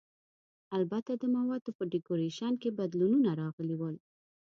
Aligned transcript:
البته 0.77 1.11
د 1.15 1.23
موادو 1.35 1.71
په 1.77 1.83
ډیکورېشن 1.93 2.53
کې 2.61 2.69
بدلونونه 2.79 3.29
راغلي 3.41 3.75
ول. 3.77 3.95